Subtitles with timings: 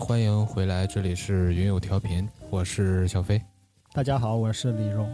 [0.00, 3.40] 欢迎回来，这里是云友调频，我是小飞。
[3.92, 5.08] 大家好，我是李荣。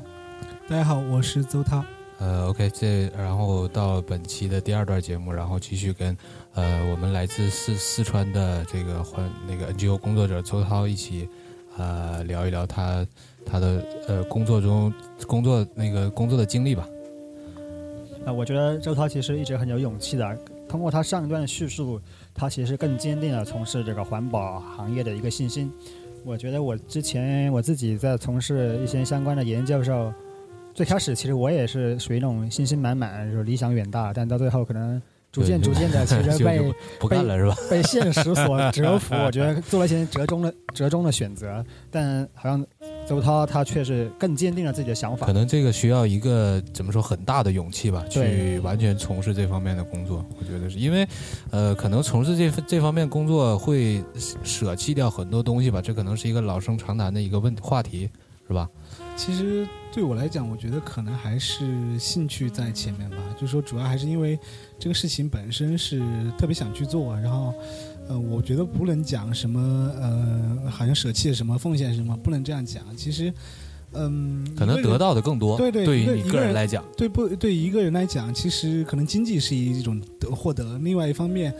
[0.67, 1.85] 大家好，我是邹涛。
[2.19, 6.16] 呃，OK，这然后到本期的第二段节目，然后继续跟
[6.55, 11.29] 呃我们来自四四川的这个环那个 NGO 工作者邹涛一起
[11.77, 13.07] 呃聊一聊他
[13.45, 14.91] 他的呃工作中
[15.27, 16.88] 工作那个工作的经历吧。
[18.24, 20.38] 啊，我觉得周涛其实一直很有勇气的。
[20.74, 22.01] 通过他上一段的叙述，
[22.34, 25.70] 他其实更坚定了从事这个环保行业的一个信心。
[26.24, 30.12] 我觉得我之前我自己在从事一些相关的研究的时候，
[30.74, 36.60] 最开始其实我也是属于那种信心满满、就是理想远大，但到最后可能逐渐逐渐的，其实被
[36.98, 37.54] 不干了是吧？
[37.70, 39.15] 被现实所折服。
[39.24, 42.66] 我觉得做了一些折中的折中的选择，但好像。
[43.07, 45.27] 邹涛他确实更坚定了自己的想法。
[45.27, 50.24] 可能这个需要一个怎么说很大的勇气吧，去完全从事这方面的工作。
[50.38, 51.07] 我觉得是因为，
[51.51, 54.02] 呃，可能从事这这方面工作会
[54.43, 55.83] 舍弃掉很多东西吧。
[55.83, 58.09] 这可能是一个老生常谈的一个问话题，
[58.49, 58.69] 是吧？
[59.16, 63.18] 其实对我来讲，我觉得可能还是兴趣在前面吧。
[63.35, 64.39] 就是说，主要还是因为
[64.78, 66.03] 这个事情本身是
[66.37, 67.53] 特别想去做，然后。
[68.09, 69.60] 呃，我觉得不能讲什么，
[70.00, 72.83] 呃，好像舍弃什么、奉献什么，不能这样讲。
[72.97, 73.33] 其实，
[73.93, 75.56] 嗯，可能得到的更多。
[75.56, 77.28] 对对，对于你个人来讲，对不？
[77.28, 80.78] 对一个人来讲，其实可能经济是一种得获得。
[80.78, 81.55] 另外一方面。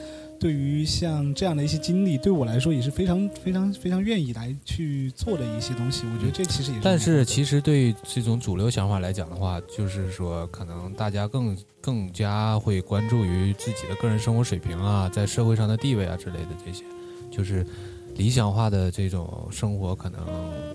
[0.45, 6.05] 对于像这样的一些经历，对我来说也是非常非常非常愿意来去做的一些东西。
[6.14, 6.84] 我觉得这其实也是。
[6.84, 16.84] 但是，其实对这种主流想法来讲的话，就是说，可能大家更更加会关注于自己的个人生活水平啊，在社会上的地位啊之类的这些，
[17.31, 17.67] 就是
[18.14, 20.20] 理想化的这种生活，可能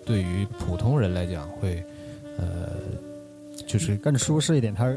[0.04, 1.84] 对于普通人来讲会，
[2.40, 2.72] 呃，
[3.68, 4.74] 就是更舒适一点。
[4.74, 4.92] 他。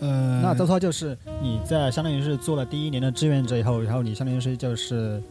[0.00, 5.22] 呃，那周涛就是你在相当于是做了第一年的志愿者以后，然后你相当于是就是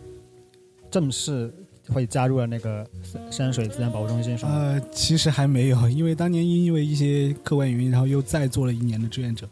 [0.92, 1.54] 正式
[1.88, 2.86] 会加入了那个
[3.32, 4.52] 山水自然保护中心，是吗？
[4.54, 9.48] 呃，其实还没有，因为当年因为一些客观原因，然后又再做了一年的志愿者。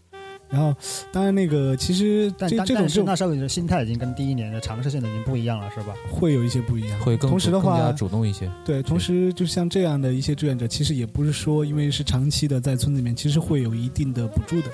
[0.55, 0.73] 然后，
[1.11, 5.93] 当然那个其实这这种那时候你的心态已经跟第一年的尝试性的已经不一样了，是吧？
[6.09, 8.49] 会有一些不一样，会更同时的话更加主动一些。
[8.63, 14.69] 对，同时就像这样的一些志愿者，其实也不是说因为是长期的在村子里面，其实会有一定的补助的。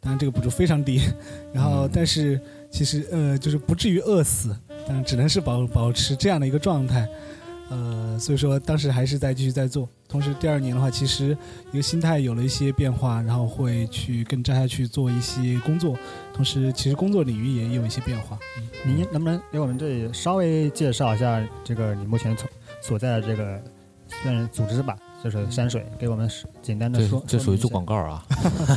[0.00, 1.00] 当然这个补助非常低，
[1.52, 2.40] 然后但是
[2.70, 4.56] 其实呃就是不至于饿死，
[4.86, 7.08] 但只能是保保持这样的一个状态。
[7.70, 11.36] 呃，所以说当时还是在继续在做，同时第二年的话，其实
[11.72, 15.96] 一个心态有了一些变化，然后会去更扎下去做一些工作，
[16.32, 18.38] 同时其实工作领域也有一些变化。
[18.58, 22.46] 嗯您能不能给我们这里稍微介绍一下这个你目前所
[22.82, 23.62] 所在的这个
[24.22, 24.94] 算是组织吧？
[25.24, 26.30] 就是山水，给我们
[26.62, 28.22] 简单的说，这属于做广告啊，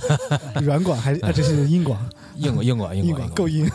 [0.63, 1.29] 软广还是啊？
[1.29, 3.69] 这是 硬广，硬广，硬广，硬广，够硬。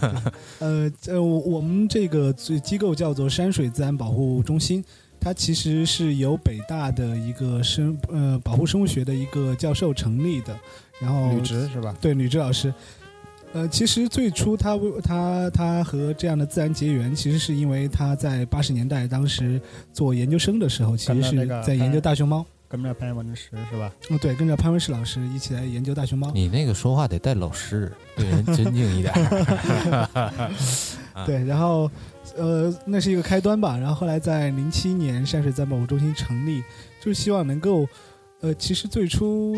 [0.58, 4.82] 呃呃，我们这个机构叫做山水自然保护中心，
[5.20, 10.58] 它其实是由北大的一个生呃保护生物学的一个教授成立的，
[10.98, 11.94] 然后吕植是吧？
[12.00, 12.72] 对，吕植老师。
[13.54, 19.60] 呃，其实最初他他他和这样的自然结缘，其实是因为他在八十年代当时
[19.92, 23.92] 做研究生的时候，其实是在研究大熊猫，跟着潘文石是吧？
[24.10, 26.32] 嗯，对，跟着潘文石老师一起来研究大熊猫。
[26.34, 29.14] 你那个说话得带老师，对人 尊敬一点。
[31.24, 31.88] 对，然后
[32.36, 33.78] 呃，那是一个开端吧。
[33.78, 36.60] 然后后来在零七年山水自然保护中心成立，
[37.00, 37.86] 就是希望能够，
[38.40, 39.56] 呃，其实最初。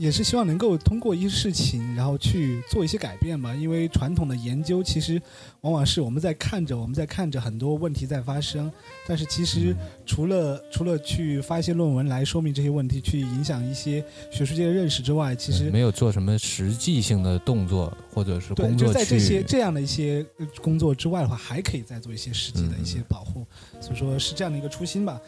[0.00, 3.54] 也是希望能够通过一些事情，然后去做一些改变吧。
[3.54, 5.20] 因为传统的研究其实
[5.60, 8.72] 往往是我们在看着，我们在看着很多问题在发生，
[9.06, 18.88] 但是其实除了除了去发一些论文来说明这些问题，去影响一些学术界的认识之外，其实没有做什么实际性的动作或者是工作。
[18.88, 20.24] 就在这些这样的一些
[20.62, 23.46] 工作之外的话，还可以再做一些实际的一些保护。
[23.82, 25.20] 所以说是这样的一个初心吧。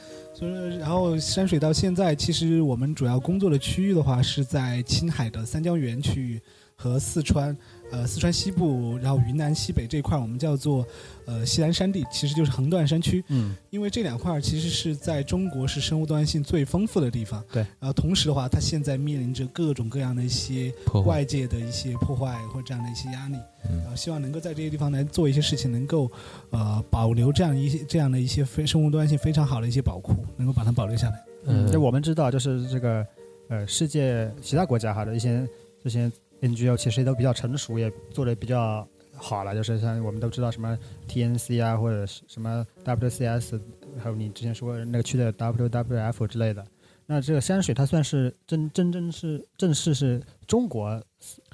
[0.79, 6.41] 然后山水到现在，其实我们主要工作的区域的话，是在青海的三江源区域
[6.75, 7.57] 和四川。
[7.93, 10.83] 呃，四川西部，然后云南西北这块，我们叫做
[11.27, 13.23] 呃西南山地，其实就是横断山区。
[13.29, 17.45] 嗯，因为这两块其实是在中国是生物多样性最丰富的地方。
[17.53, 17.61] 对。
[17.79, 20.73] 然后同时的话，它现在面临着各种各样的一些
[21.05, 23.37] 外界的一些破坏或这样的一些压力。
[23.69, 23.77] 嗯。
[23.83, 26.11] 然后希望能够在这些地方来做一些事情，能够
[26.49, 31.25] 呃保留这样一些这样的一些非生物多样性非常好的一些宝库，能够把它保留下来。
[31.47, 31.71] 嗯。
[31.71, 33.07] 就我们知道，就是这个
[33.49, 35.49] 呃世界其他国家哈的一些
[35.83, 36.11] 这些。
[36.43, 38.85] NGO 其实都比较成熟，也做的比较
[39.15, 39.55] 好了。
[39.55, 40.77] 就是像我们都知道什么
[41.09, 43.61] TNC 啊，或者是什么 WCS，
[44.03, 46.67] 还有你之前说那个区的 WWF 之类的。
[47.07, 51.01] 那这个山水它算是真真正是正式是中国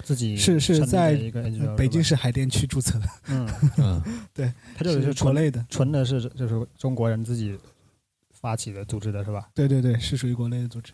[0.02, 1.20] 自己是是在
[1.76, 3.46] 北京市海淀区注册的，嗯，
[3.76, 4.02] 嗯，
[4.74, 7.58] 它这个是国纯类的，纯的是就是中国人自己
[8.40, 9.48] 发起的组织的是吧？
[9.54, 10.92] 对对对，是属于国内的组织。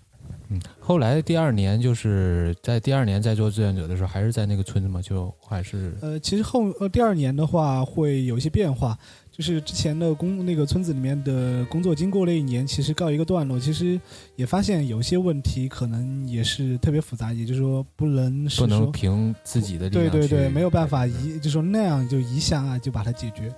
[0.49, 8.99] 嗯，后来第二年就是在第二年在做志愿者的时候，还是在那个村子嘛，就还是呃，其实后呃第二年的话会有一些变化，
[9.31, 14.01] 就是之前的工那个村子里面的工作，经过了一年，其实告一个段落，其实
[14.35, 23.53] 也发现有些问题可能也是特别复杂，也就是说不能是不能凭自己的力量对对对，没有办法一就说那样就一下啊就把它解决。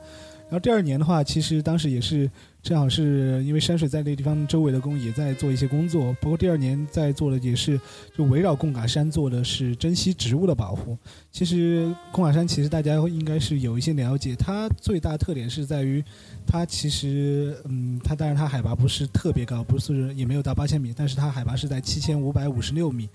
[0.49, 2.31] 然后第二年的话，其实当时也是
[2.67, 7.81] 正好是因为山水在那个地方周围的工也在做一些工作，包括第二年在做的也是
[8.13, 10.99] 就围绕贡嘎山做的是珍稀植物的保护。
[11.31, 16.03] 其实贡嘎山其实大家应该是有一些了解，它最大特点是在于
[16.45, 23.09] 它其实嗯，它当然它海拔不是特别高，不是也没有到八千米，但是它海拔是在七千五百五十六米，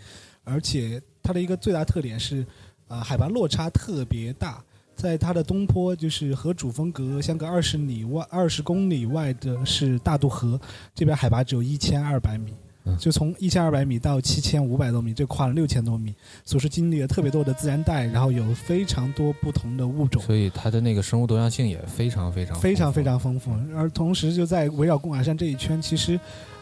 [0.46, 2.46] 而且它的一个最大特点是，
[2.88, 4.64] 呃，海拔落差特别大。
[4.96, 10.60] 在它的东坡，就是和主峰隔相隔二十里外、二十公里外的是大渡河，
[10.94, 12.54] 这边海拔只有一千二百米
[12.84, 23.52] 嗯，就从一千二百米到七千五百多米，这跨了六千多米，所以说经历了特别多的自然带，然后有非常多不同的物种，所以它的那个生物多样性也非常非常非常非常丰富。
[23.76, 26.20] 而同时就在围绕贡嘎山这一圈，其实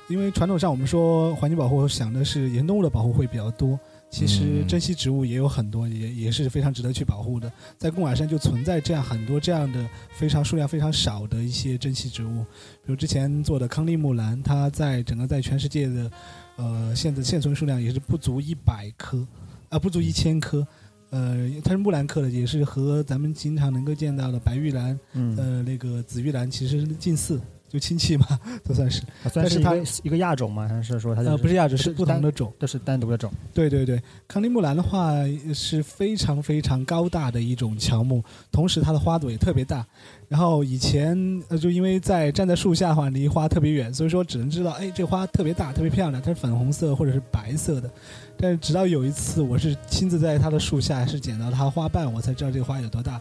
[0.10, 3.80] 因为传统上我们说环境保护想的是野生动物的保护会比较多。
[4.10, 7.52] 其实嗯珍稀植物也有很多，也也是非常值得去保护的。
[7.78, 12.44] 在贡嘎山就存在这样很多这样的非常数量非常少的一些珍稀植物，
[12.84, 16.12] 比如之前做的康利木兰，它在整个在全世界的，
[16.58, 19.26] 呃，现在现存数量也是不足一百棵，
[19.70, 20.66] 啊、不足一千棵。
[21.12, 28.26] 呃，它是木兰科的，也是和咱们经常能够见到的白玉兰，嗯，呃，那个紫玉兰其实近似，就亲戚嘛，
[28.66, 29.02] 都算是。
[29.24, 30.68] 它算是一但个一个亚种嘛？
[30.68, 32.52] 还是说它就呃，不是亚种，是是不同的种。
[32.60, 33.32] 这是单独的种？
[33.54, 35.14] 对对对，康利木兰的话
[35.54, 39.86] 是非常非常高大的一种乔木，同时它的花朵也特别大。
[40.28, 41.18] 然后以前
[41.48, 47.90] 呃，就因为在站在树下的话，离花特别远，所以说只能知道，哎，这花特别大，特别漂亮，它是粉红色或者是白色的。
[48.38, 53.20] 但是直到有一次，我是亲自在它的树下是捡到它花瓣，我才知道这个花有多大。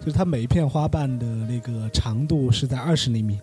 [0.00, 3.38] 就是它每一片花瓣的那个长度是在二十厘米，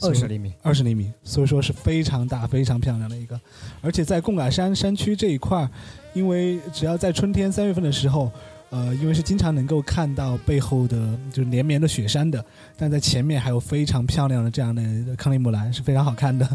[0.00, 0.52] 二十厘米。
[0.62, 3.40] 二十厘米，所以说是非常大、非常漂亮的一个。
[3.80, 5.70] 而且在贡嘎山山区这一块儿，
[6.14, 8.30] 因为只要在春天三月份的时候，
[8.70, 12.44] 呃，因为是经常能够看到背后的就是连绵的雪山的，
[12.76, 14.82] 但在前面还有非常漂亮的这样的
[15.16, 16.48] 康利木兰，是非常好看的。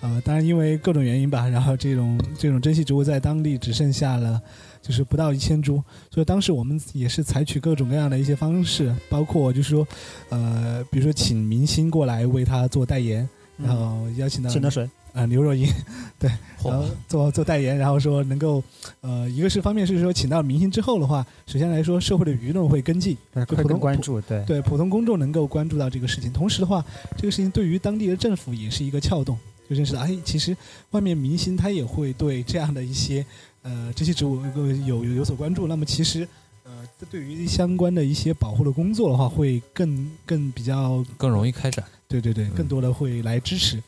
[0.00, 4.40] 呃，当然因为各种原因吧，然后这种这种珍稀植物在当地只剩下了。
[4.86, 9.88] 就是不到一千株，所以当时我们也是采取各种各样的一些方式，包括就是说，
[10.28, 13.26] 呃，比如说请明星过来为他做代言，
[13.56, 14.86] 然后邀请到请的谁？
[15.14, 15.66] 啊、刘若英，
[16.18, 16.28] 对，
[16.64, 18.60] 然后做做代言，然后说能够，
[19.00, 26.84] 呃，一个是方面是说请到明星之后的话，首先来说社会的舆论会跟进，会普通更关注，对，对普通公众能够关注到这个事情，同时的话，
[27.16, 29.38] 这个事情对于当地的政府也是一个撬动，
[29.70, 30.56] 就认识到，哎，其实
[30.90, 33.24] 外面明星他也会对这样的一些，
[33.64, 34.40] 呃，这些植物
[34.86, 36.28] 有有有所关注，那么其实。
[36.66, 41.84] 呃，这对于相关的一些保护的工作的话，会更更比较更容易开展。
[42.08, 43.82] 对对对，嗯更多的会来支持。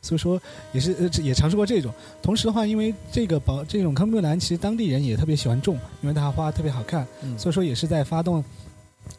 [0.00, 0.40] 所以说
[0.72, 1.92] 也是呃这也尝试过这种。
[2.22, 8.44] 同时的话，因为这个保这种康木兰，其实当地人也特别喜欢种，因为它花特别好看，嗯所以说也是在发动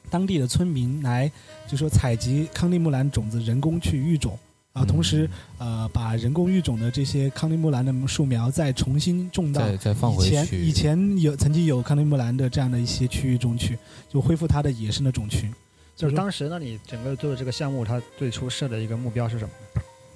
[0.09, 1.29] 当地的村民来，
[1.67, 4.39] 就说采集康利木兰种子，人工去育种。
[4.73, 13.77] 啊，同时，呃，把人工育种的这些康利木兰的树苗再重新种到再再放回以前去，以前有曾经有康利木兰的这样的一些区域中去，
[14.09, 15.53] 就恢复它的野生的种群。
[15.95, 19.51] 就是当时，那你整个做的这个项目，它最初设的一个目标是什么？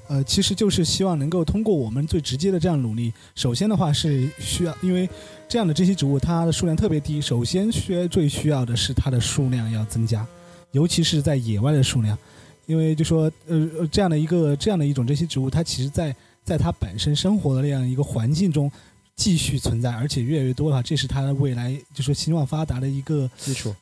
[0.08, 5.10] 呃，其实就是希望能够通过我们最直接的这样努力，首先的话是需要，因为
[5.50, 10.26] 这样的这些植物它的数量特别低，首先需最需要的是它的数量要增加，
[10.72, 12.18] 尤其是在野外的数量，
[12.66, 18.72] 因为就说呃呃这样的一个这样的一种这些植物，它其实在在它本身生活的那样一个环境中
[19.16, 23.74] 继续存在，而且越来越多的话，这是它的未来就说兴旺发达的一个基础？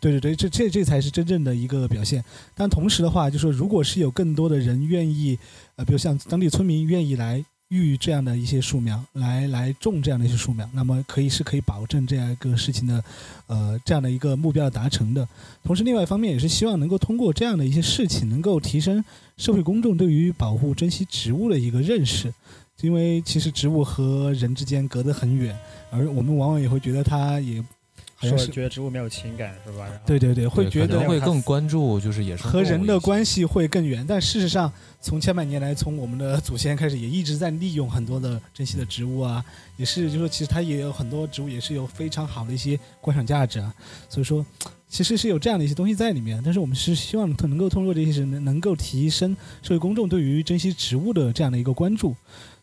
[0.00, 2.22] 对对对，这这这才是真正的一个表现。
[2.54, 5.36] 但同时的话，就说如果是有更多的人愿意，
[5.76, 13.04] 呃，比如像当地村民愿意来育这样的一些树苗，来来种这样的一些树苗，那么可以是可以保证这样一个事情的，
[13.48, 15.26] 呃，这样的一个目标的达成的。
[15.62, 19.04] 同时，另外一方面也是希望能够通过这样的一些事情，能够提升
[19.36, 22.32] 社会公众对于保护珍稀植物的一个认识。
[22.80, 25.56] 因为其实植物和人之间隔得很远，
[25.90, 27.64] 而我们往往也会觉得它也
[28.30, 29.88] 好像是说觉得植物没有情感是吧？
[30.06, 34.04] 对对对，会觉得会更关注就是野生和人的关系会更远。
[34.08, 39.44] 但事实上，从千百年来，从我们的祖先开始，也一直在利用很多的珍稀的植物啊，
[39.76, 43.74] 也是就说其实它也有很多植物也是有非常好的一些观赏价值啊。
[44.08, 44.44] 所以说，
[44.88, 46.40] 其实是有这样的一些东西在里面。
[46.44, 52.14] 但是我们是希望能够通过这些是能能够提升社会公众对于珍稀植物的这样的一个关注。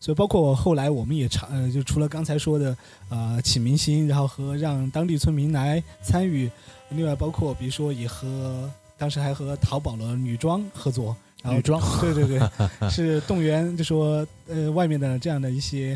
[0.01, 2.75] 所以包括后来我们也尝呃，就除了刚才说的
[3.09, 6.49] 呃请明星，然后和让当地村民来参与，
[6.89, 8.67] 另外包括比如说也和
[8.97, 12.41] 当时还和淘宝的女装合作，然后女装对对 对，
[12.89, 15.95] 是动员就说呃外面的这样的一些，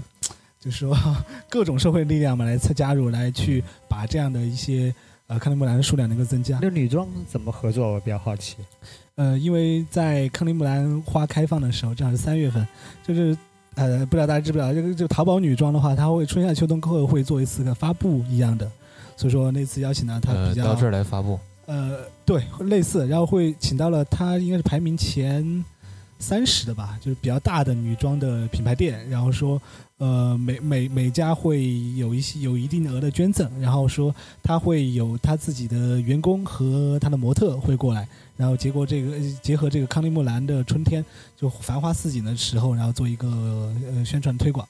[0.60, 0.96] 就是说
[1.50, 4.94] 各种社会力量嘛来加入来去把这样的一些
[5.26, 6.60] 呃康宁木兰的数量能够增加。
[6.62, 7.94] 那女装怎么合作？
[7.94, 8.58] 我比较好奇。
[9.16, 12.68] 呃，因为在康宁木兰花开放的时候，正好是三月份，
[13.08, 13.36] 就是
[13.75, 18.70] 呃，不知道大家知不知道，这个就淘宝女装的话，它会春夏秋冬后会做一次个发布一样的，
[19.15, 25.63] 所以说那次邀请呢，它呃比较、到这儿来发布，呃，对，类似，然后会请到了她应该是排名前
[26.20, 29.62] 三十的吧，就是比较大的女装的品牌店，然后说，
[29.98, 41.04] 呃，每每每家会有一些有一定额的捐赠，然后说他会有他自己的员工和他的模特会过来，然后结果这个结合这个康定木兰的春天
[41.38, 43.27] 就繁花似锦的时候，然后做一个
[43.94, 44.68] 呃宣传推广。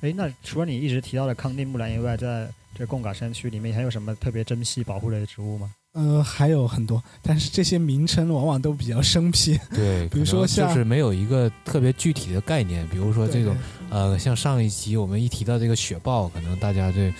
[0.00, 5.74] 哎，那除了你一直提到的康定木兰以外，在这贡嘎山区里面还有什么特别珍稀保护类的植物吗？
[5.94, 9.58] 呃，还有很多，但是这些名称往往都比较生僻。
[9.74, 13.56] 对， 比如说像就是没有一个特别具体的概念，比如说这种
[13.90, 17.12] 呃，像上一集我们一提到这个雪豹，可能大家对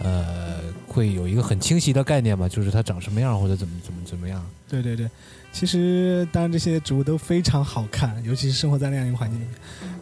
[0.00, 4.44] 呃会有一个很清晰的概念吧，就是它长什么样或者怎么怎么怎么样。
[4.68, 5.08] 对对对，
[5.52, 9.54] 其实当然这些植物都非常好看，尤其是生活在那样一个环境里面。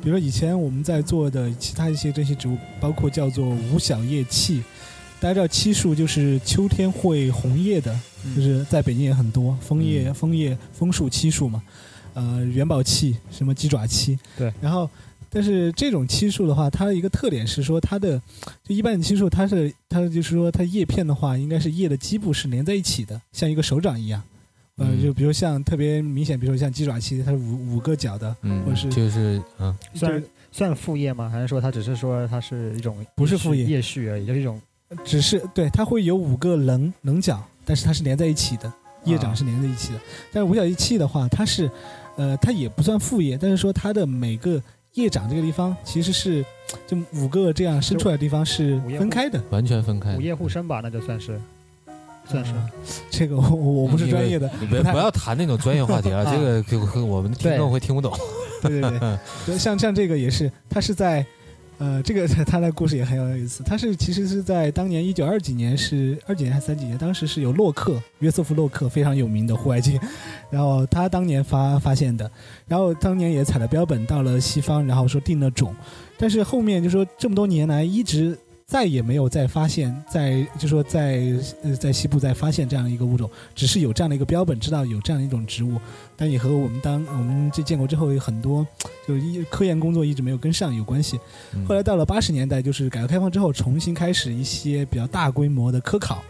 [0.02, 4.62] 比如说以前我们在做的其他一些珍稀植物，包括叫做五小叶漆，
[5.20, 7.94] 大家知道漆树就是秋天会红叶的，
[8.34, 11.62] 就是在北京也很多枫叶、嗯枫叶、枫树、漆树嘛，
[12.14, 14.88] 呃，元宝漆、什么鸡爪漆，对，然后。
[15.32, 18.20] 但是这种漆树的话，它的一个特点是说，它的
[18.64, 24.20] 就一般的漆树，它是它就是说，它叶片的话，应该是叶的基部是连在一起的，像一个手掌一样。
[24.74, 31.28] 呃，嗯就比如像特别明显，比如说像鸡爪漆，它是五五个角的，嗯，或者是就是嗯，算算副叶吗？
[31.28, 34.60] 还是说它只是说它是一种不是副叶叶序而已，就是一种
[35.04, 38.72] 只是对它会有五个棱棱角，但是它是连在一起的，
[39.04, 40.00] 叶掌是连在一起的。
[40.32, 41.70] 但是五角叶器的话，它是
[42.16, 44.60] 呃，它也不算副叶，但是说它的每个
[44.94, 46.44] 叶掌这个地方其实是
[46.86, 49.42] 就五个这样伸出来的地方是分开的。
[49.50, 50.20] 完全分开五。
[50.20, 51.40] 叶互生吧，那就算是
[52.28, 52.52] 算是。
[52.52, 52.70] 呃
[53.10, 58.12] 这个我我我不是专业的， 你别不要谈那种专业话题了，啊 这个可可我们听众会听不懂。
[58.62, 61.24] 对对对，对像像这个也是，它是在，
[61.80, 63.64] 呃，这个 他的故事也很有意思。
[63.64, 69.98] 他是其实是在当年一九二几年是二几年还是三几年，当时是有洛克约瑟夫洛克非常有名的户外界，
[70.50, 72.30] 然后他当年发发现的，
[72.68, 75.74] 然后当年也采了标本到了西方，然后说定了种，
[76.18, 78.38] 但是后面就说这么多年来一直。
[78.70, 81.20] 再也没有再发现，在就说在
[81.64, 85.76] 呃在西部再发现这样一个物种，只是有这样的一个标本，知道有这样一种植物，
[86.16, 88.64] 但也和我们当我们这建国之后有很多
[89.08, 91.18] 就一科研工作一直没有跟上有关系。
[91.52, 96.22] 嗯后来到了八十年代，就是改革开放之后，重新开始一些比较大规模的科考。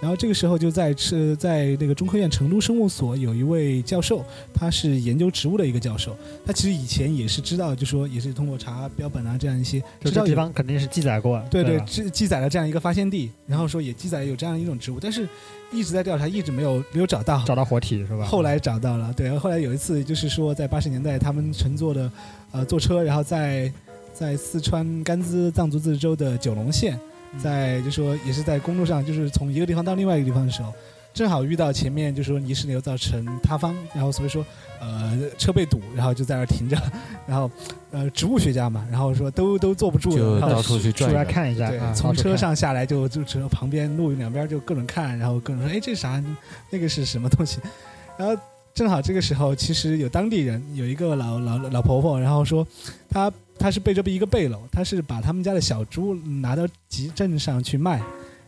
[0.00, 6.16] 然后这个时候就在是在那个中科院成都生物所有一位教授，他是研究植物的一个教授。
[6.44, 15.26] 他其实以前也是知道，就说也是通过查标本啊这样一些，知道地方肯定是记载过，对对吧记记载了这样一个发现地，然后说也记载有这样一种植物，但是
[15.72, 17.42] 一直在调查，一直没有没有找到。
[17.44, 18.24] 找到活体是吧？
[18.26, 22.10] 后来找到了，对，后来有一次就是说，在八十年代，他们乘坐的，
[22.52, 23.72] 呃，坐车，然后在
[24.12, 26.98] 在四川甘孜藏族自治州的九龙县，
[27.38, 30.72] 在就说也是在公路上，就是从一个地方到另外一个地方的时候，
[31.14, 34.44] 正好遇到前面就说泥石流造成塌方，然后所以说
[34.80, 36.76] 呃车被堵，然后就在那儿停着，
[37.26, 37.50] 然后
[37.90, 41.16] 呃植物学家嘛，然后说都都坐不住了，然后就到处去转出。
[41.16, 46.22] 来看一下，对啊，从车上下来就就车旁边路两边就各种看，然后各种说，哎，这是啥？
[46.70, 47.58] 那个是什么东西？
[48.18, 48.36] 然后
[48.74, 52.66] 正好这个时候，其实有当地人有一个老老老婆婆，然后说
[53.08, 58.02] 她她是背着一个背篓，他是把他们家的小猪拿到集镇上去卖，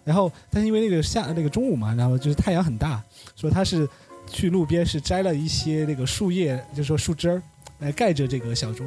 [0.04, 3.02] 然后但是因为那个下那个中午嘛，然后就是太阳很大，
[3.34, 3.88] 说他是
[4.30, 7.42] 去路边是摘了一些那个树叶，就说树枝儿
[7.78, 8.84] 来盖着这个小猪。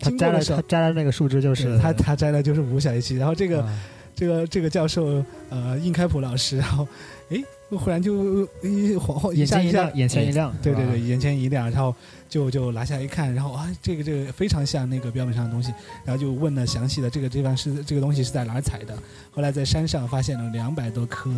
[0.00, 3.78] 他摘了他，摘了那个树枝，就是他他摘的就是五小叶漆，然后这个、啊。
[4.18, 6.84] 这个这个教授呃应开普老师，然后
[7.28, 11.94] 诶忽然就一晃晃一下一下眼前一亮，，眼前一亮，对对对，，眼前一亮，然后
[12.28, 15.72] 就就拿下来一看，然后啊，这个这个非常像那个标本上的东西，
[16.04, 18.96] 然后就问了详细的这个地方是这个东西是在哪儿采的，
[19.30, 21.30] 后来在山上发现了两百多颗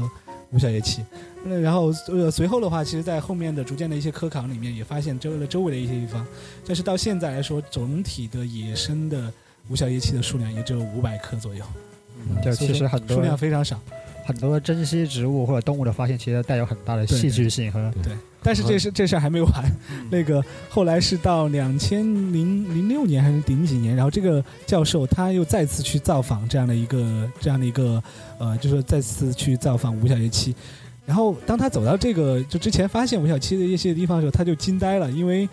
[0.51, 1.01] 无小叶槭。
[1.45, 6.25] 那，然后呃随后的话，其实在后面的逐渐的一些科考里面也发现周了周围的一些地方，
[6.65, 9.33] 但是到现在来说，总体的野生的
[9.69, 11.65] 无小叶槭的数量也只有五百颗左右，
[12.45, 13.81] 就所以说其实很多数量非常少。
[14.25, 18.13] 很多珍稀植物或者动物的发现，其实带有很大的戏剧性和对，
[18.43, 19.53] 但是这事这事儿还没完，
[20.11, 28.03] 那个后来是到两千零零六年还是零几年，然后这个教授他又再次去造访这样的一个这样的一个
[28.39, 30.55] 呃，就是再次去造访吴小叶漆，
[31.07, 35.49] 然后当他走到这个就之前发现吴小七的一些地方的时候，他就惊呆了，因为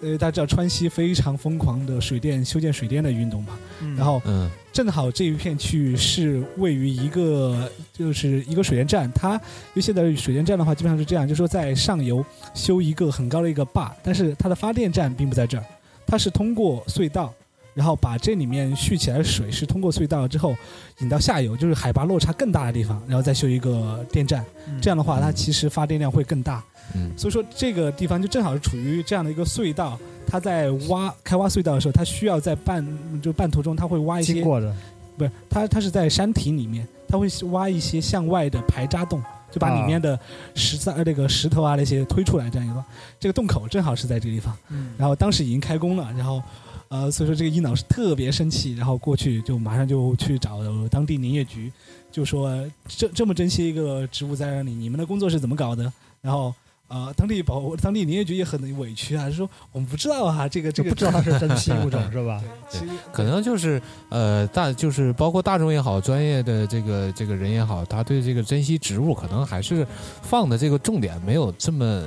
[0.00, 3.58] 呃大家知道川西非常疯狂的水电修建水电的运动嘛，
[3.96, 4.50] 然后嗯。
[4.72, 9.40] 正好这一片区域是位于一个就是一个水电站，它因
[9.76, 12.22] 为现在水电站的话基本上是这样，就是说在上游
[12.52, 15.64] 修一个很高的一个坝，但是它的发电站并不在这儿，
[16.06, 17.32] 它是通过隧道，
[17.72, 20.54] 然后把这里面蓄起来的水是通过隧道之后
[20.98, 24.44] 引到下游，就是海拔落差更大的地方，然后再修一个电站，
[24.78, 26.62] 这样的话它其实发电量会更大。
[26.94, 32.86] 嗯所以说这个地方就正好是处于这样的一个隧道，它在挖开挖隧道的时候，它需要在半
[33.22, 34.74] 就半途中它会挖一些经过的，
[35.16, 40.18] 不是，它它是在山体里面，它会挖一些向外的排渣洞，就把里面的
[40.54, 42.84] 石子、呃那个石头啊那些推出来，这样一个
[43.18, 44.56] 这个洞口正好是在这个地方。
[44.68, 46.42] 嗯然后当时已经开工了，然后
[46.88, 51.72] 呃，所以说这个伊老师特别生气，然后过去就马上就去找当地林业局，
[52.12, 55.92] 就说这这么珍惜一个植物在那里，你们的工作是怎么搞的？
[56.20, 56.54] 然后。
[56.88, 62.42] 呃，当地保当地林业局也很委屈啊，说我们不知道啊，这个这个就不知道 它是珍稀物种是吧？
[62.68, 69.86] 其实可能就是呃大就是包括大众也好，专业的这个这个人也好，他对这个珍稀植物可能还是
[70.22, 72.04] 放的这个重点没有这么，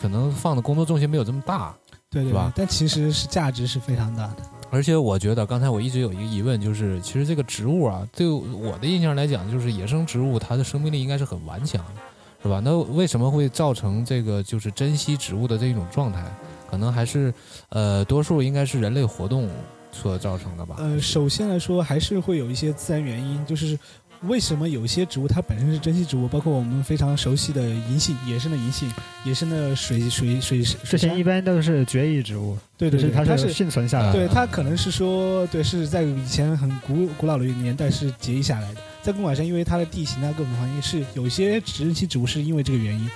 [0.00, 1.74] 可能放的工作重心没有这么大。
[2.10, 4.36] 对对吧，但其实是价值是非常大的。
[4.70, 12.00] 而且我觉得，刚才我一直有一个疑问，就是其实这个植物啊，对我的印象来讲，就是野生植物它的生命力应该是很顽强的，
[12.42, 12.60] 是吧？
[12.64, 16.24] 那为什么会造成这个就是珍稀植物的这种状态？
[16.70, 17.32] 可能还是
[17.70, 19.48] 呃，多数应该是人类活动
[19.90, 20.76] 所造成的吧？
[20.78, 23.78] 呃，首先来说，还是会有一些自然原因，就是
[24.22, 28.90] 为什么有些植物它本身是珍稀植物，包括我们非常熟悉的银杏，野生的银杏，
[29.24, 34.12] 野生的水水水水杉之前一般都是绝育植物，对对对，就是它是幸存下来的。
[34.12, 43.08] 对它可能是说对是在以前很古古老的年代是结义下来的，在贡晚山因为它的地形啊各种环境是有些珍稀植物是因为这个原因，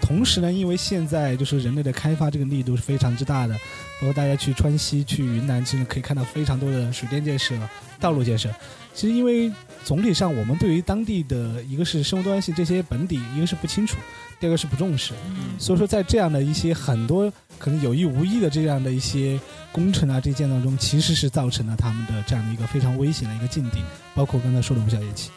[0.00, 7.54] 同时呢，因为现在就是人类的开发这个力度是非常之大的，包括大家去川西、去云南，其实可以看到非常多的水电建设、
[7.98, 8.50] 道路建设。
[8.94, 9.50] 其实因为
[9.84, 13.96] 总体上我们对于当地的一个是生物多样性这些本底，一个是不清楚，
[14.38, 15.14] 第二个是不重视。
[15.58, 19.40] 所以说在这样的一些很多可能有意无意的这样的一些
[19.72, 23.78] 工程啊这些建造中，其实是造成了他们的这样的一个非常危险的一个境地，
[24.14, 25.30] 包括刚才说的五小夜骑，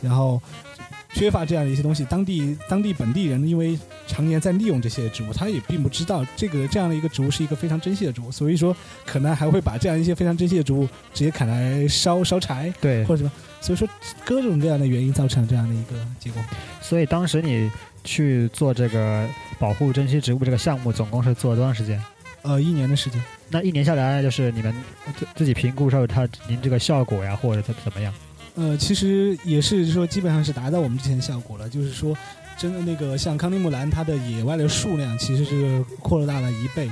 [0.00, 0.40] 然后。
[1.14, 13.88] 缺乏这样的一些东西，当地当地本地人因为常年在利用这些植物，他也并不知道这个这样的一个植物是一个非常珍惜的植物，所以说可能还会把这样一些非常珍惜的植物直接砍来烧烧柴对或者什么，所以说
[14.24, 16.42] 各种各样的原因造成了这样的一个结果。
[16.82, 17.70] 所以当时你
[18.02, 19.26] 去做这个
[19.58, 22.02] 保护珍稀植物这个项目，总共是做了多长时间？
[22.42, 24.74] 呃，一年的时间，那一年下来，就是你们
[25.16, 28.12] 自自己评估之后，它您这个效果呀，或者它怎么样？
[28.54, 32.16] 呃，其实也是说基本上是达到我们之前的效果了，就是说，
[32.56, 36.88] 真的那个像康利木兰，它的野外的数量其实是扩大了一倍。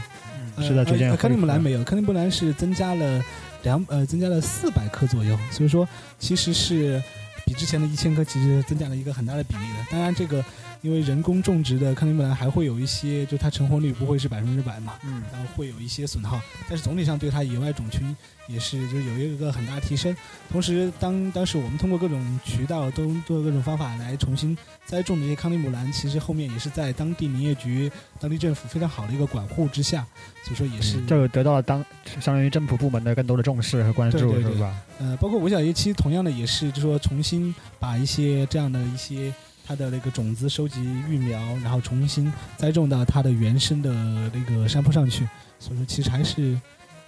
[0.55, 3.25] 呃是在逐渐呃康尼恢复木兰没有，康利木兰是增加了
[3.63, 7.03] 两呃增加了四百克左右，所以说其实是
[7.47, 9.87] 比之前的一千克其实增加了一个很大的比例的。
[9.91, 10.45] 当然，这个
[10.83, 18.15] 因为人工种植的康尼木兰还会有一些，就它成活率不会是百分之百嘛，嗯，然后会有一些损耗，但是总体上对它野外种群
[18.49, 20.15] 也是就是有一个很大提升。
[20.51, 30.05] 同时当当时我们通过各种渠道都做各种方法来重新栽种这些康尼姆兰，其实后面也是在当地林业局、当地政府非常好的一个管护之下，
[30.43, 31.85] 所以说也是、就得到了当
[32.21, 34.75] 相当于政府部门的更多的重视和关注，对对对是吧？
[34.99, 39.33] 呃，包括五小叶期同样的也是，就说重新把一些这样的一些
[39.65, 43.93] 它的那个种子收集育苗，然后重新栽种到它的原生的
[44.35, 45.29] 那个山坡上去。
[45.59, 46.59] 所以说，其实还是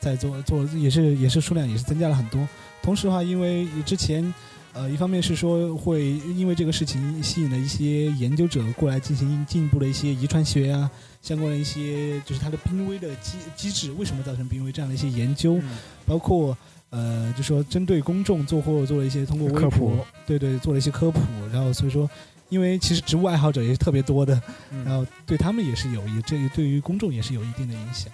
[0.01, 2.49] 在做做，也是也是数量也是增加了很多。
[2.83, 4.33] 同时的话，因为之前。
[4.77, 6.05] 呃，一方面是说会
[6.37, 10.91] 因为这个事情吸引了一些研究者过来进行进一步的一些遗传学啊，
[11.23, 16.59] 相关的一些就是它的濒危的机机制为什么造成濒危这样的一些研究，嗯包括
[16.91, 21.21] 呃，就说针对公众做或做了一些通过科普，对对，做了一些科普，
[21.53, 22.11] 然后所以说
[22.55, 24.41] 因为其实植物爱好者也是特别多的，
[24.71, 28.13] 嗯然后对他们也是有一这个对于公众也是有一定的影响。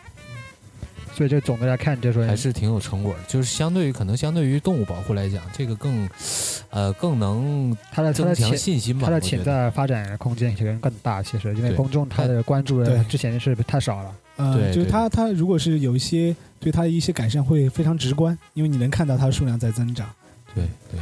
[1.12, 3.20] 所以这总的来看，就是说还是挺有成果的。
[3.28, 6.08] 就是相对于可能相对于动物保护来讲，这个更，
[6.70, 9.06] 呃，更能它的它增强信心吧。
[9.06, 11.22] 它的潜在发展空间可能更大。
[11.22, 14.14] 其实，因为公众他的关注对之前是太少了。
[14.36, 20.08] 呃，就是它它如果是有一些对它的一些改善会非常直观，因为你能看到它的数量在增长。
[20.54, 21.00] 对对，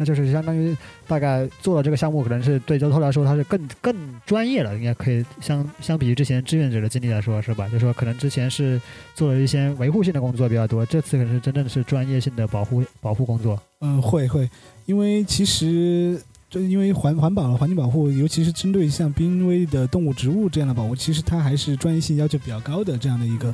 [0.00, 0.74] 那就是相当于
[1.08, 7.68] 大概做了这个项目，可能是对周透来说，它是更更专业了，应该可以相相比于之前志愿者的经历来说，是吧？
[7.68, 8.80] 就说可能之前是
[9.12, 13.60] 做了一些维护性的工作比较多，这次可能是真正的是专业性的保护保护工作。
[13.80, 14.48] 嗯，会会，
[14.86, 23.52] 因为其实就因为环环保环境保护，尤其是针对像濒危的动物、植物这样的保护，其实它还是专业性要求比较高的这样的一个。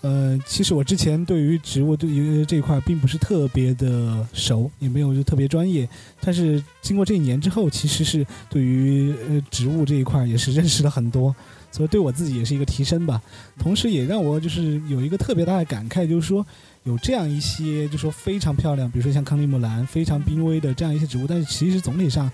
[0.00, 5.88] 呃，其实我之前对于植物对于这一块并不是特别的熟，也没有就特别专业。
[6.20, 11.34] 但是经过这一年之后，其实是对于呃植物这一块也是认识了很多，
[11.72, 13.20] 所以对我自己也是一个提升吧。
[13.58, 16.46] 同时也让我就是有一个特别大的感慨，就是说
[16.84, 22.30] 有这样一些就是说非常漂亮，比如说像康利木兰非常濒危的这样一些植物，但是其实总体上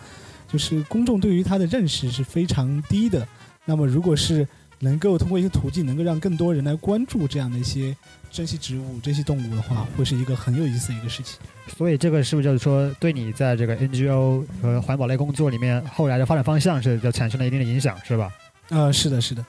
[0.52, 3.26] 就是公众对于它的认识是非常低的。
[3.64, 4.46] 那么如果是
[4.80, 7.96] 能够通过一些途径，能够让更多人来关注这样的一些
[8.30, 11.38] 珍稀植物、珍稀动物的话，会是一个很有意思的一个事情。
[11.76, 18.30] 所以这个是不是就是说，对你在这个 NGO 和环保类工作里面后来的发展方向是就产生了一定的影响，是吧？
[18.70, 19.44] 呃，是的，是的，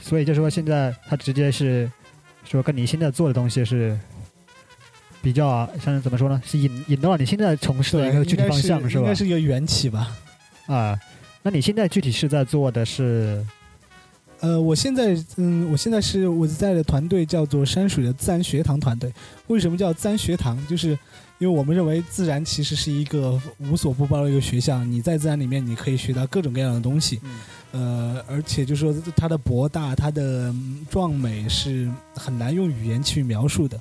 [0.00, 1.90] 所以就是说，现在它直接是
[2.44, 3.98] 说跟你现在做的东西是
[5.20, 6.42] 比较啊像是怎么说呢？
[6.44, 9.14] 是引引到了你现在从事的一个具体方向，是吧应该？
[9.14, 10.16] 是一个缘起吧。
[10.66, 10.98] 啊，
[11.42, 13.44] 那你现在具体是在做的是
[14.42, 19.12] 呃，我现在，嗯，我现在是我在的团队叫做山水的自然学堂团队。
[19.46, 20.58] 为什么叫自然学堂？
[20.66, 20.88] 就是
[21.38, 27.20] 因为我们认为自然其实是一个无所不包的一个学校，你在自然里面你可以学到各种各样的东西。
[27.22, 27.30] 嗯
[27.72, 33.80] 呃，而且就是说它的博大、它的嗯壮美是很难用语言去描述的。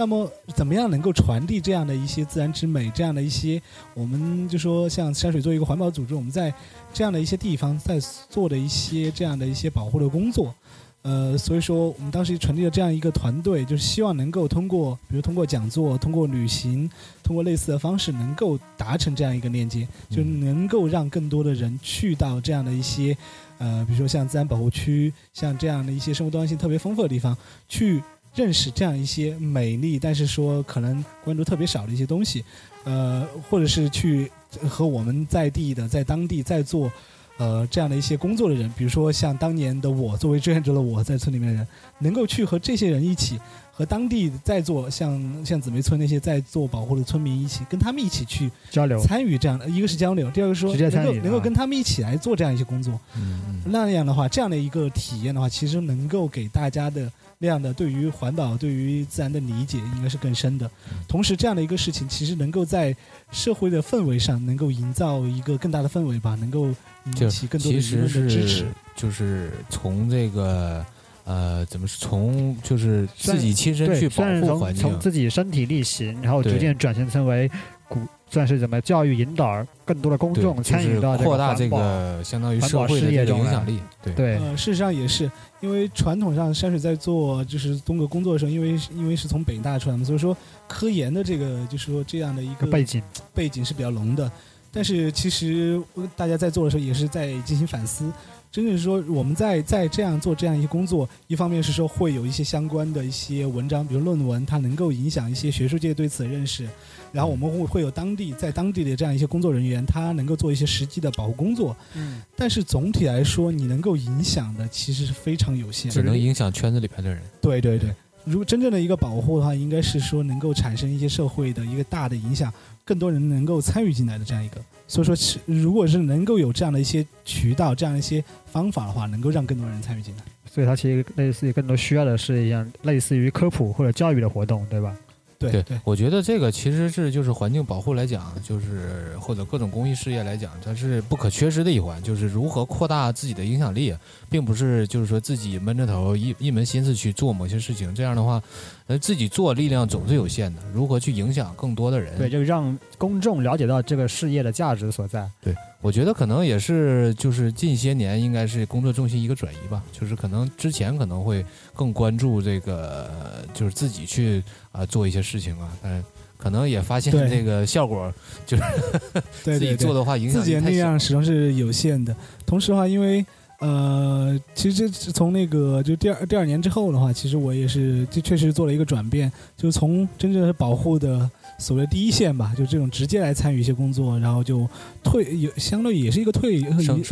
[0.00, 3.60] 那么，怎么样能够传递这样的一些自然之美，这样的一些，
[3.92, 6.50] 我们就说像山水作为一个环保组织，我们在
[6.90, 10.54] 这样的一些地方在做的一些这样的一些保护的工作，
[11.02, 16.90] 呃，所以说我们当时成立了这样一个团队，就是希望能够通过，比如通过讲座、通过旅行、
[17.22, 23.14] 通过类似的方式，能够达成这样一个链接，就能够让更多的人去到这样的一些，
[23.58, 27.36] 呃，比如说像自然保护区，像这样的一些生物多样性特别丰富的地方，
[27.68, 28.02] 去
[28.34, 32.44] 认识这样一些美丽，但是说可能关注特别少的一些东西，
[32.84, 34.30] 呃，或者是去
[34.68, 36.90] 和我们在地的在当地在做。
[37.38, 41.66] 呃，这样的一些工作的人，比如说像当年的我，作为志愿者的我在村里面的人，
[41.98, 43.40] 能够去和这些人一起，
[43.72, 51.40] 和当地在做像像紫梅村那些在做保护的村民一起，跟他们一起去交流，参与这样的，一个是交流，第二个说能够能够啊。
[51.40, 57.10] 跟他们一起来做这样一些工作，嗯嗯，那样的话，这样的一个体验的话，其实能够给大家的
[57.42, 60.70] 那样的对于环保、对于自然的理解，应该是更深的。
[61.08, 62.94] 同时，这样的一个事情，其实能够在
[63.32, 66.66] 社会的氛围上，能够营造一个更大的氛围吧，能够
[67.06, 68.66] 引起更多的其舆论的支持。
[68.94, 70.84] 就是从这个
[71.24, 77.50] 呃，怎么是从就是自己亲身，去保护环境从，自己身体力行，然后逐渐转型成为
[77.88, 78.00] 鼓，
[78.30, 93.02] 算是怎么教育引导更多的公，众参与到扩大这个相当于环保社会的这个事业中来影响力，对对呃，事实上也是，因为传统上山水在做就是东哥工作的时候，因为因为是从北大出来嘛，所以说科研的这个就是说这样的一个背景，
[93.34, 94.30] 背景是比较浓的。
[94.72, 98.10] 但是其实呃大家在做的时候也是在进行反思，
[98.52, 106.68] 真正是说我们在在这样做这样一些工作，一方面是说会有一些相关的一些文章，比如论文，它能够影响一些学术界对此的认识。
[107.12, 111.76] 然后我们会会有当地在当地的这样一些工作人员，他能够做一些实际的保护工作。
[111.94, 115.90] 嗯，但是总体来说，你能够影响的其实是非常有限。
[115.90, 117.20] 只能影响圈子里边的人。
[117.40, 117.90] 对对对，
[118.24, 122.52] 如果真正的一个保护的话，应该是说能够产生一些社会的一个大的影响，
[122.84, 124.60] 更多人能够参与进来的这样一个。
[124.86, 130.22] 所以说，是如果是能够有这样的一些渠道、这样一些方法的话，能够让更多人参与进来。
[130.50, 134.96] 所以它其实类似于更多需要的是一样类似于科普或者教育的活动，对吧？
[135.38, 142.02] 对对，我觉得这个其实是就是环境保护来讲，就是或者各种公益事业来讲，它是不可缺失的一环。
[142.02, 143.94] 就是如何扩大自己的影响力，
[144.30, 147.94] 并不是就是说自己闷着头一一门心思去做某些事情。
[147.94, 148.40] 这样的话，
[148.86, 150.62] 呃，自己做力量总是有限的。
[150.72, 152.16] 如何去影响更多的人？
[152.16, 155.28] 对，就让公众了解到这个事业的价值所在。
[155.42, 166.04] 对我觉得可能也是，就是近些年应该是工作重心一个转移吧，就是可能之前可能会更关注这个，呃就是自己去啊、做一些事情啊，但
[166.36, 168.12] 可能也发现这个效果，
[168.46, 172.14] 对对对 自己做，的话影响自己的力量始终是有限的。
[172.46, 173.24] 同时的话，因为
[173.60, 184.68] 呃，其实这从那个就第二第二年之后的话，其实我也是就确实做了一个转变，就是从真正是保护的所谓第一线吧，就这种直接来参与一些工作，然后就
[185.02, 186.62] 退有相对也是一个退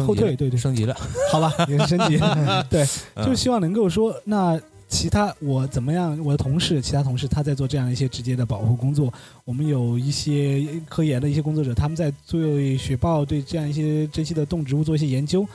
[0.07, 0.97] 后退，对对，升级了，
[1.31, 2.19] 好吧，也是升级，
[2.71, 4.61] 对，嗯就希望能够说那。
[4.91, 6.19] 其他我怎么样？
[6.25, 9.13] 我的同事，其他同事他在做这样一些直接的保护工作。
[9.45, 12.41] 我们有一些科研的一些工作者，他们在做
[12.79, 15.47] 雪豹对这样一些珍稀的动植物做一些研究。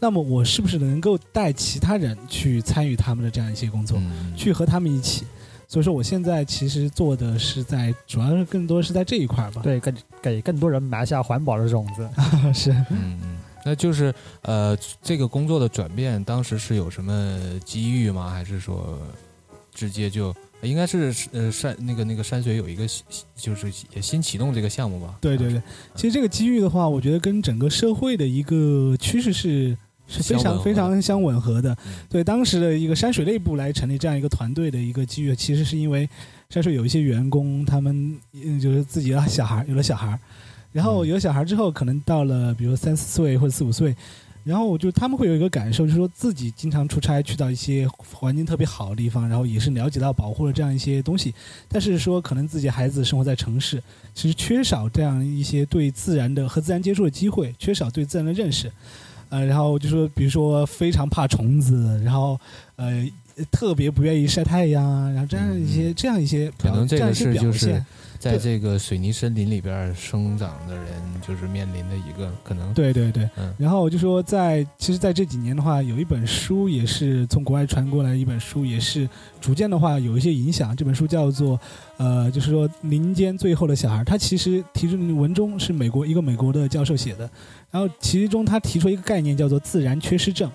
[0.00, 5.24] 那么我是不是能够带其他人去参与他们的这样一些工作，嗯去和他们一起？
[5.66, 9.60] 所以说，我现在其实做的是在，主要是更多是在这一块儿吧。
[9.62, 12.08] 对，给给更多人埋下环保的种子。
[12.54, 12.70] 是。
[12.90, 18.30] 嗯嗯，那就是呃，这个工作的转变，当时是有什么机遇吗？
[18.30, 18.98] 还是说
[19.74, 23.04] 直接就应该是呃山那个那个山水有一个新
[23.36, 25.18] 就是也新启动这个项目吧？
[25.20, 25.60] 对对对，
[25.94, 29.76] 其实这个机遇的话，我觉得跟整个社会的一个趋势是
[30.08, 31.72] 是非常非常相吻合的。
[31.86, 31.92] 嗯。
[32.08, 36.08] 对当时的一个山水内部来成立这样一个团队的一个机遇，其实是因为
[36.50, 40.18] 山水有一些员工，他们嗯就是自己的小孩有了小孩，
[40.72, 41.08] 然后嗯。
[41.08, 43.94] 有了小孩之后，可能到了比如三四岁或者四五岁。
[44.44, 51.34] 然后就他们会有一个感受，就是说自己经常出差去到一些环境特别好的地方，然后也是了解到保护了这样一些东西，
[51.68, 53.82] 但是说可能自己孩子生活在城市，
[54.14, 58.72] 其实缺少这样一些对自然的和自然接触的机会，缺少对自然的认识，
[59.28, 62.38] 呃，然后就说比如说非常怕虫子，然后
[62.76, 63.06] 呃
[63.50, 67.58] 特别不愿意晒太阳啊，然后这样一些、嗯这样一些可能这个就是
[68.20, 70.84] 现在这个水泥森林里边生长的人，
[71.24, 72.74] 就是面临的一个可能。
[72.74, 79.08] 对对对，嗯然后我就说在，其实在这几年的话，有一本书也是从国外传过来一本书，也是
[79.40, 80.74] 逐渐的话有一些影响。
[80.74, 81.60] 这本书叫做，
[81.96, 84.02] 呃，就是说林间最后的小孩。
[84.02, 87.30] 他其实提出的文中是美国一个美国的教授写的，
[87.70, 90.50] 然后其中他提出一个概念叫做自然缺失症。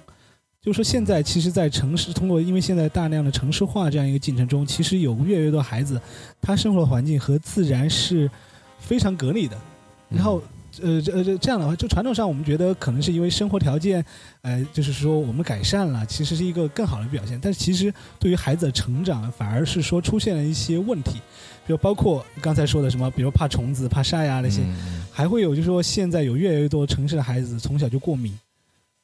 [0.61, 5.99] 就是说，现在其实，在城市通过，因为现在大量的城市化这样一个进程中，其实有越来越多孩子，
[6.41, 8.31] 他生活的环境和自然是
[8.79, 9.57] 非常隔离的。
[10.09, 10.41] 嗯然后，
[10.81, 14.03] 呃，这呃这这样的话，就传统上我们觉得可能是因为生活条件，
[14.41, 17.39] 呃，就是说我们改善了，其实是一个更好的表现。
[17.41, 21.21] 但是其实对于孩子的成长，反而是说出现了一些问题，
[21.67, 24.61] 比如包括刚才说的什么，比如怕虫子、怕晒啊那些，
[25.11, 28.33] 还会有就是说现在有越来越多城市的孩子从小就过敏。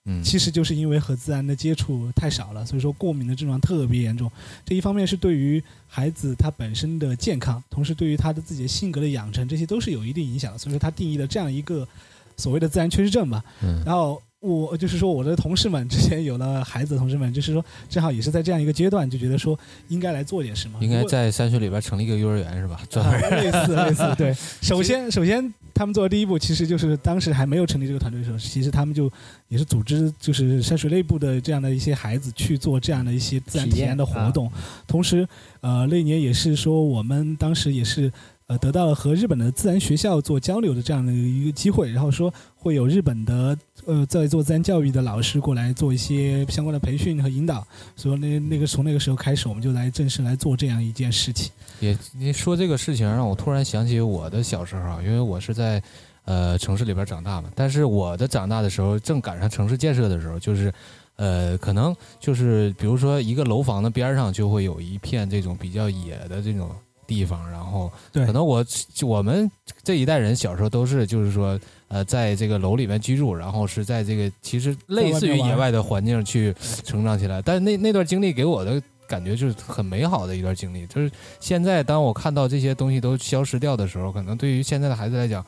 [0.10, 4.32] 嗯，其实就是因为和自然的接触太少了，所以说过敏的症状特别严重。
[4.66, 10.58] 这一方面是对于孩子他本身的健康，同时对于他的自己的性格的养成，这些都是有一定影响的。
[10.58, 11.88] 所以说他定义了这样一个
[12.36, 13.44] 所谓的自然缺失症吧。
[13.62, 19.58] 嗯然后我就是说我的同事们之前有了孩子的同事们，就是说正好也是在这样一个阶段，就觉得说
[19.90, 20.80] 应该来做点什么。
[20.82, 22.80] 应该在山水里边成立一个幼儿园是吧？
[22.90, 24.34] 专啊门类似类似，对。
[24.62, 29.12] 首先，首先他们做的第一步，其实就是当时还没有成立这个团队的时候，其实他们就
[29.50, 34.50] 也是组织就是山水内部的这样的一些孩子去做这样的一些自然体验的活动。
[34.88, 35.28] 同时，
[35.60, 38.10] 呃，那年也是说我们当时也是。
[38.50, 51.52] 呃，得到了和日本的自然学校做交流的这样的一个机会，然后说会有日本的呃在做自然教育的老师过来做一些相关的培训和引导，所以那那个从那个时候开始，我们就来正式来做这样一件事情。
[51.80, 55.80] 也你说这个事情，让我突然想起我的小时候，因为我是在
[56.26, 60.74] 呃城市里边长大嘛，但是我的长大的时候正赶上城市建设的时候，就是
[61.18, 66.72] 呃可能就是比如说一个楼房的边上就会有一片这种比较野的这种
[67.10, 68.64] 地方，然后对可能我
[69.02, 69.50] 我们
[69.84, 76.54] 这一代人小时候都是就是说呃在这个楼里面居住，然后是在这个其实类似于野外的环境去
[76.86, 78.82] 成长起来，但是那那段经历给我的。
[79.10, 85.44] 感觉就是很美好的一段经历，就是现在当我看到这些东西都消失掉的时候，可能对于现在的孩子来讲，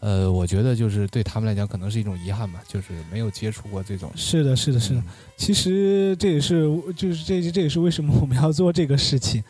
[0.00, 4.10] 呃，我觉得就是对他们来讲可能是一种遗憾吧，就是没有接触过这种。
[4.16, 5.00] 是的，是的，是的。
[5.00, 5.04] 嗯
[5.36, 6.64] 其实这也是，
[6.96, 9.42] 就是这这也是为什么我们要做这个事情。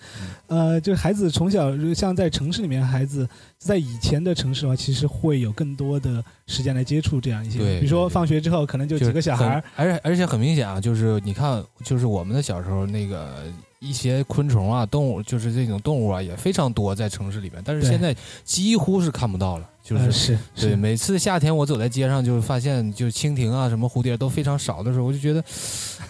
[0.46, 13.44] 呃，就是孩子从小像在城市里面，孩子在以前的城市的话，其实会有更多的时间来接触这样一些，对比如说放学之后可能就就是几个小孩儿，而且而且很明显啊，就是你看，就是我们的小时候那个
[13.84, 19.68] 一些昆虫啊、动物，就是这种动物啊，也非常多在城市里面，但是现在几乎是看不到了。
[19.84, 25.44] 就是、呃是对，每次夏天我走在街上，就发现就蜻蜓啊、什么蝴蝶都非常少的时候，我就觉得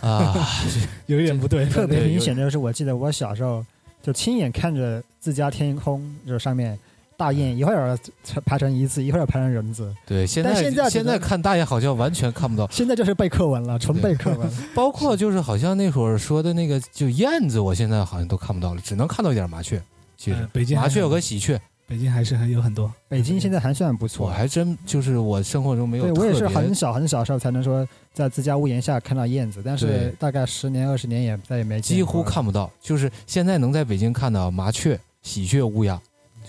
[0.01, 0.33] 啊，
[1.07, 3.67] 有一点不 对，特别明显的就是，我记得我小时候
[4.01, 6.79] 就亲眼看着自家天空就上面
[7.17, 7.99] 大雁一会儿
[8.45, 14.51] 排成一字，一会儿排成人字，对，现在现在现在看大雁好像完全看不到， 现在就是背课文了，纯背课文。
[14.75, 19.81] 包括就是好像那会儿说的那个就燕子，我现在好像都看不到了，只能看到一点麻雀。
[20.17, 20.39] 其实。
[20.39, 22.93] 呃北京麻雀有和喜鹊，北北京还是很有很多。
[23.09, 24.27] 北京现在还算不错。
[24.27, 36.01] 我，还真就是我生活中没有对我也是很小很小时候才能说在自家屋檐下看到燕子，但是大概十年二十年也再也没见几乎看不到，就是现在能在北京看到麻雀、喜鹊、乌鸦，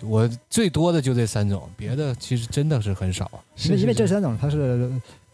[0.03, 3.39] 我最多的就这三种，别的其实真的是很少啊。
[3.63, 4.91] 因为因为这三种它是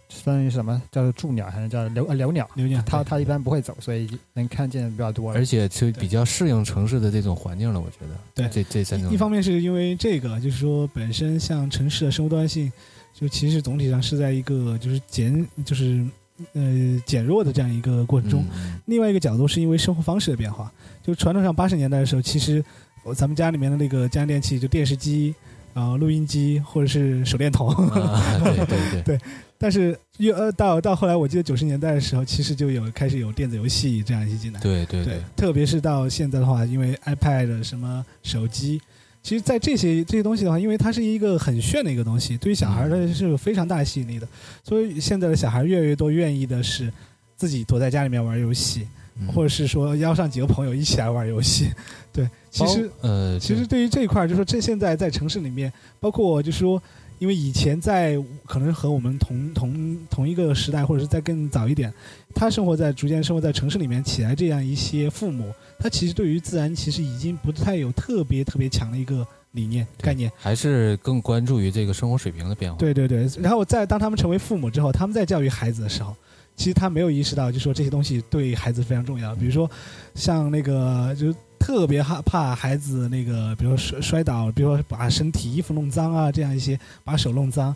[0.10, 5.34] 算于什么叫做驻鸟还是叫留呃留鸟，留鸟，它它一般不会走，所以能看见比较多。
[5.34, 8.15] 而且就比较适应城市的这种环境了，我觉得。
[8.36, 12.69] 对这这三种一一方面是因为这个，就是说本身像城市的生活多样性，
[13.13, 16.06] 就其实总体上是在一个就是减就是
[16.54, 18.45] 呃减弱的这样一个过程中。
[18.54, 20.69] 嗯另外一个角度是因为生活方式的变化，
[21.02, 22.62] 就传统上八十年代的时候，其实
[23.04, 25.34] 呃咱们家里面的那个家用电器，就电视机。
[25.74, 29.20] 然后录音机或者是手电筒，啊，对对对 对
[29.58, 34.60] 但是越呃到到后来，我记得九十年代的时候，其实就有开始有电子游戏这样一些进来。
[34.60, 38.82] 对对对，特别是到现在的话，因为 iPad 什么手机，
[39.24, 44.28] 其实，在这些这些东西的话，因为它是一个很炫的一个东西，对于小孩的是有非常大的吸引力的，
[44.62, 46.92] 所以现在的小孩越来越多愿意的是
[47.38, 48.88] 自己躲在家里面玩游戏，嗯
[49.34, 51.71] 或者是说邀上几个朋友一起来玩游戏。
[52.13, 56.82] 对，其实呃，其实对于这一块儿，就说这现在在城市里面，包括就是说，
[57.19, 61.93] 因为以前在可能和我们同同同一个时代，或者是再更早一点，
[62.36, 70.30] 他生活在逐渐生活在城市里面起来这样一些父母，他其实对于自然其实已经不太有特别特别强的一个理念概念。
[70.36, 72.78] 还是更关注于这个生活水平的变化。
[72.78, 76.13] 对对对，然后在当他们成为父母之后，他们在教育孩子的时候，
[76.62, 79.34] 其实他没有意识到，就说这些东西对孩子非常重要。
[79.34, 79.67] 比如说，
[80.13, 87.76] 像那个就特别害怕孩子那个，比如说摔摔倒，比如说把身体衣服弄脏啊，这样一些把手弄脏。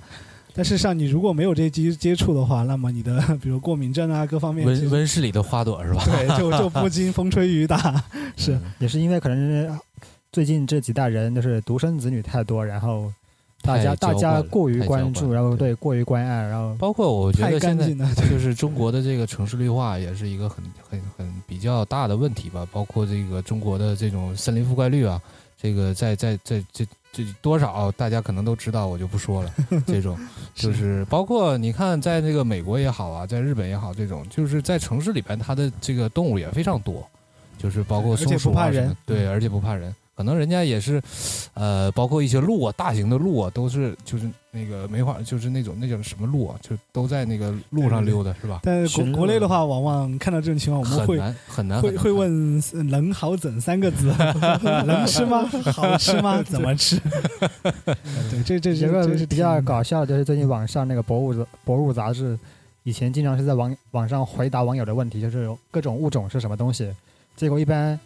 [0.53, 6.03] 但事实上，你如果没有这些接接触的话，那么你的 比如过敏症啊，各方面温温室里的花朵是吧？
[6.05, 8.03] 对就就不经风吹雨打。
[8.37, 9.79] 是嗯也是因为可能
[10.31, 13.11] 最近这几代人就是独生子女太多，然后
[13.65, 15.65] 大家大家过于关注，然后对。
[15.65, 17.89] 对过于关爱，然后包括我觉得现在
[18.29, 25.19] 就是中国的这个城市绿化也是一个很很很比较大的问题吧，包括这个中国的这种森林覆盖率啊，
[25.59, 29.51] 这个在在在这这多少大家可能都知道，我就不说了。
[29.87, 30.15] 这种。
[30.53, 37.03] 就是包括你看，在那个美国也好啊，在日本也好，这种就是在城市里边，它的这个动物也非常多，
[37.57, 39.91] 就是包括松鼠不怕人啊什么，对，而且不怕人。
[40.15, 41.01] 可能人家也是，
[41.53, 48.61] 呃，包括一些鹿啊，大型的鹿啊，都是就是那个梅花，就是那种那叫什么鹿啊，就都在那个路上溜达，是吧？
[48.63, 54.07] 但是国国内的话，往往看到这种情况，我们会很难很难会会问“能好整”三个字，
[54.87, 55.43] 能吃吗？
[55.73, 56.41] 好吃吗？
[56.41, 56.97] 怎么吃？
[58.31, 61.33] 对，这这有这这是个比较搞笑的，就是最近网上那个博物
[61.65, 62.39] 博物杂志，
[62.83, 66.89] 以前经常是在网网上回答网友的问题，就是各种物种是什么东西，
[67.35, 67.99] 结果一般呃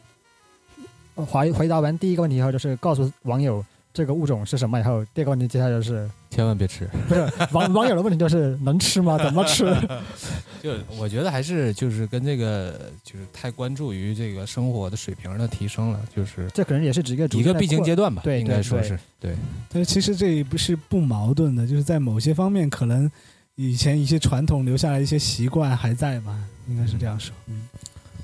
[1.25, 6.87] 回回答完第一个问题以后，就是告诉网友这个物种是什么以后，第二个问题接下来就是千万别吃。
[7.07, 9.17] 不是网网友的问题就是能吃吗？
[9.17, 9.75] 怎么吃？
[10.61, 19.33] 就我觉得还是就是跟这个就是太关注于这个生活的水平的提升了，就是这可能也是指一个逐一个必经阶段吧，对应该说是对。
[19.71, 23.09] 但是其实这也不是不矛盾的，就是在某些方面，可能
[23.55, 27.33] 以前一些传统留下来一些习惯还在吧，应该是这样说。
[27.47, 27.68] 嗯，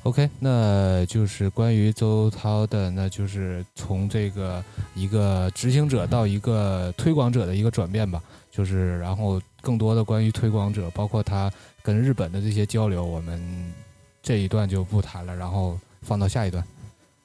[0.06, 4.64] OK，那就是关于周涛的，那就是从这个
[4.94, 8.22] 一个执行者到一个推广者的一个转变吧。
[8.52, 13.74] 就是然后更多的关于推广者，包括他跟日本的这些交流，我们
[14.22, 16.64] 这一段就不谈了，然后放到下一段。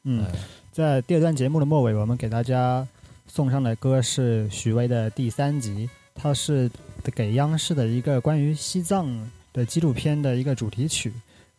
[0.05, 0.33] 嗯，呃
[0.73, 2.89] 在第二段节目的末尾，我们给大家
[3.27, 6.71] 送上的歌是许巍的第三集，它是
[7.15, 11.13] 给央视的一个关于西藏的纪录片的一个主题曲，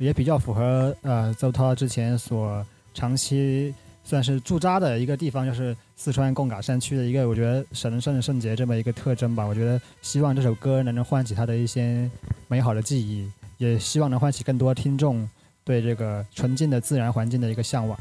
[0.06, 9.46] 也比较符合呃邹涛之前所长期算是驻扎的一个地方，就是四川贡嘎山区的一个我觉得神圣圣洁这么一个特征吧。
[9.46, 12.10] 我觉得希望这首歌能能唤起他的一些
[12.48, 15.30] 美好的记忆，也希望能唤起更多听众
[15.64, 17.98] 对这个纯净的自然环境的一个向往。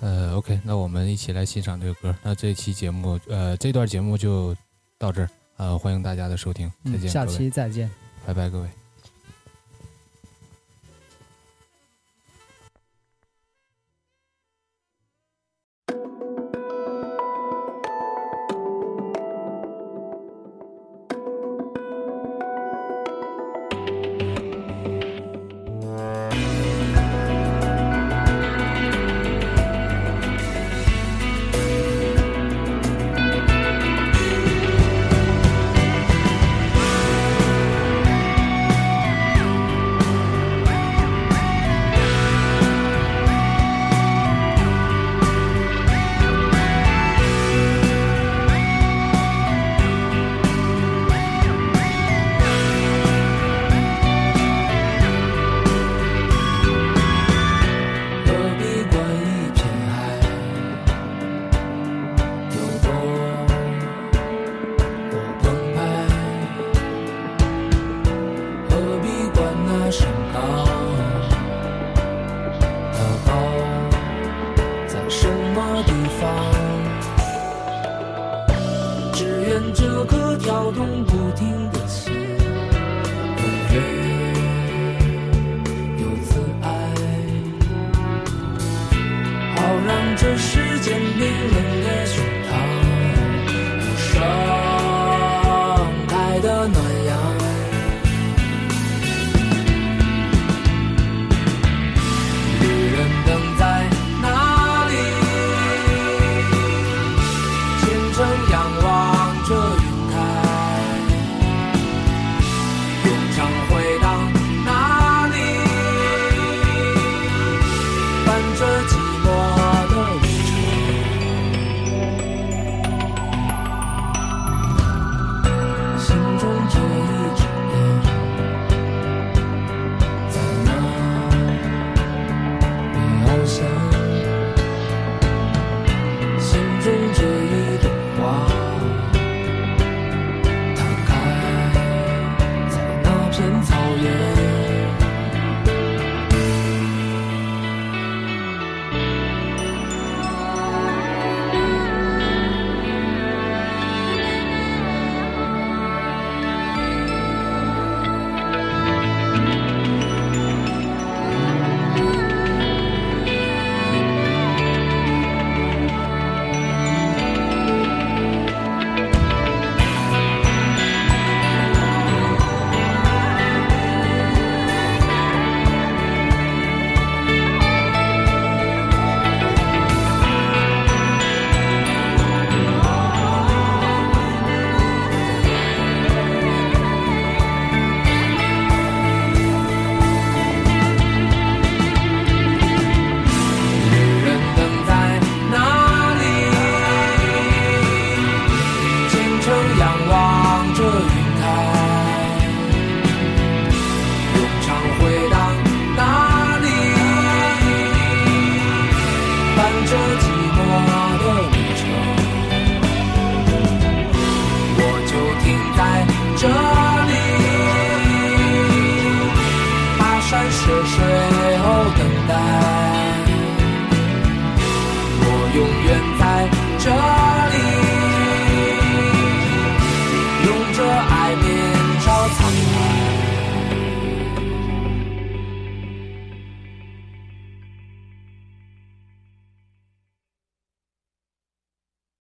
[0.00, 2.14] 呃，OK，那我们一起来欣赏这个歌。
[2.22, 4.54] 那这期节目，呃，这段节目就
[4.98, 5.28] 到这儿。
[5.56, 7.90] 呃，欢迎大家的收听，再嗯，见，下期再见。
[8.26, 8.68] 拜拜，各位。「